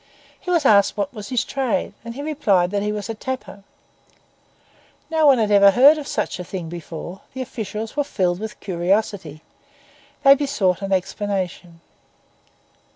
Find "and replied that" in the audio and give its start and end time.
2.03-2.81